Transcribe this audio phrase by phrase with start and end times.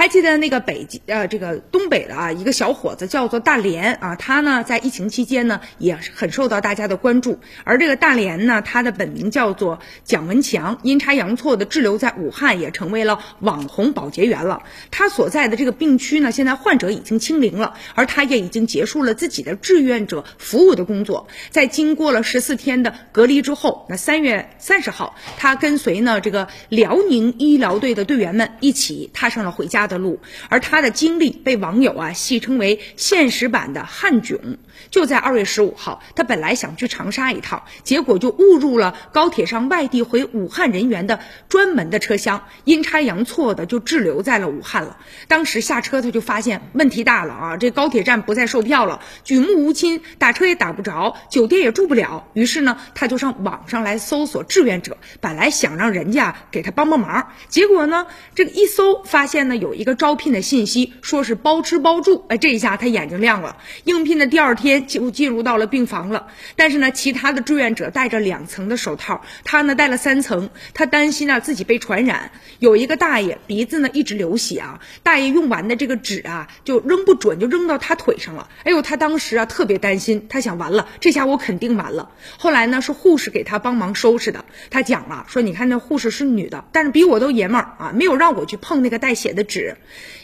[0.00, 7.38] 还记得那个北极呃这个东北的啊一个小伙子叫做大连啊，他呢在疫情期间呢也很受到大家的关注。
[7.64, 14.62] 而这个大连呢，他的本名叫做蒋文强，阴差阳错的滞留在武汉，也成为了网红保洁员了。
[14.90, 21.28] 他所在的这个病区呢，现在患者已经清零了，而他也已经结束了自己的志愿者服务的工作。
[21.50, 30.18] 在经过了十四天的隔离之后，那三月三十号，他跟随呢这个辽宁医疗队的队员们一起踏上了回家的路。
[30.48, 34.56] 而他的经历被网友啊戏称为现实版的汉囧。
[34.90, 44.96] 就在二月十五号，他本来想去长沙一趟，结果就误入了高铁上外地回武汉人员的专门的车厢，阴差阳错的就滞留在了武汉了。
[45.28, 52.28] 当时下车他就发现问题大了啊，这高铁站不再售票了，举目无亲，打车也打不着，酒店也住不了。
[52.32, 62.26] 于是呢，他就上网上来搜索志愿者，本来想让人家给他帮帮忙，结果呢，这个一搜发现呢有一一个招聘的信息，说是包吃包住。
[62.28, 63.56] 哎，这一下他眼睛亮了。
[63.84, 72.30] 应聘的第二天就进入到了病房了，但是呢，其他的志愿者戴着两层的手套，他呢戴了三层，他担心啊自己被传染。
[72.58, 78.50] 有一个大爷鼻子呢一直流血啊，大爷用完的这个纸啊就扔不准，就扔到他腿上了。
[78.64, 82.10] 哎呦，他当时啊特别担心，他想完了，这下我肯定完了。
[82.36, 89.69] 后来呢是护士给他帮忙收拾的，他讲了说，你看那护士是女的，但是比我都爷们儿啊，没有让我去碰那个带血的纸。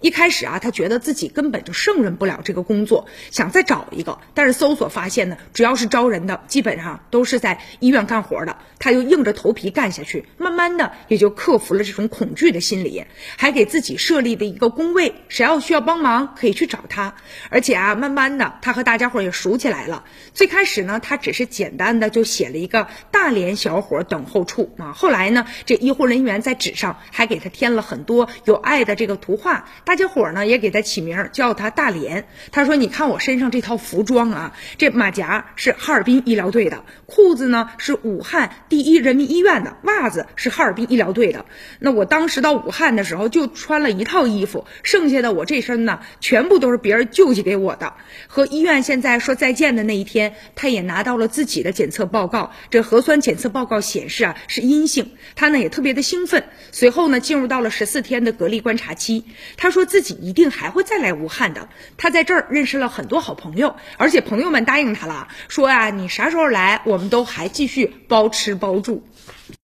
[0.00, 4.20] 一开始啊，他觉得自己根本就胜任不了这个工作，想再找一个。
[4.32, 8.56] 但是搜索发现呢，只要是招人的，基本上都是在医院干活的。
[8.78, 13.04] 他就硬着头皮干下去，慢慢的也就克服了这种恐惧的心理，
[13.36, 17.16] 还给自己设立的一个工位，谁要需要帮忙可以去找他。
[17.50, 20.04] 而且啊，慢慢的他和大家伙也熟起来了。
[20.32, 24.92] 最开始呢，他只是简单的就写了一个大连小伙等候处啊。
[24.92, 29.68] 后来呢，这医护人员在纸上还给他添了很多有爱的这个画。
[29.84, 32.26] 大家伙呢也给他起名叫他大连。
[32.50, 41.46] 他说：“你看我身上这套服装啊，这马甲是哈尔滨医疗队的，裤子呢是武汉第一人民医院的，袜子是哈尔滨医疗队的。
[41.78, 47.94] 那我当时到武汉的时候就穿了一套衣服，剩下的我这身呢全部都是别人救济给我的。
[48.26, 55.12] 和医院现在说再见的那一天，他也拿到了自己的检测报告，这核酸检测报告显示啊是阴性。
[55.34, 56.44] 他呢也特别的兴奋。
[56.72, 59.17] 随后呢进入到了十四天的隔离观察期。
[59.56, 69.02] 他说。”自己一定还会再来武汉的，他在这儿认识了很多好朋友，而且朋友们答应他了，说啊，你啥时候来，我们都还继续包吃包住。